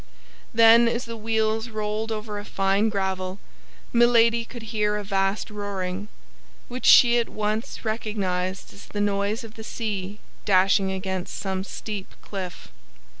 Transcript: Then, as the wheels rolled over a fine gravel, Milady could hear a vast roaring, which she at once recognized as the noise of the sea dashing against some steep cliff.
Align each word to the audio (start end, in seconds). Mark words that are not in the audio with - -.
Then, 0.51 0.87
as 0.87 1.05
the 1.05 1.15
wheels 1.15 1.69
rolled 1.69 2.11
over 2.11 2.39
a 2.39 2.43
fine 2.43 2.89
gravel, 2.89 3.37
Milady 3.93 4.43
could 4.45 4.63
hear 4.73 4.95
a 4.97 5.03
vast 5.03 5.51
roaring, 5.51 6.07
which 6.67 6.87
she 6.87 7.19
at 7.19 7.29
once 7.29 7.85
recognized 7.85 8.73
as 8.73 8.87
the 8.87 8.99
noise 8.99 9.43
of 9.43 9.53
the 9.57 9.63
sea 9.63 10.19
dashing 10.43 10.91
against 10.91 11.37
some 11.37 11.63
steep 11.63 12.15
cliff. 12.23 12.71